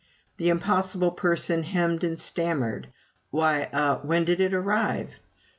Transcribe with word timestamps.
The 0.37 0.49
impossible 0.49 1.11
person 1.11 1.61
hemmed 1.61 2.03
and 2.03 2.17
stammered: 2.19 2.87
"Why 3.29 3.69
er 3.71 3.99
when 4.01 4.25
did 4.25 4.39
it 4.39 4.51
arrive?" 4.51 5.19